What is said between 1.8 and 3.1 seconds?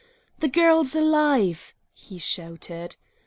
he shouted.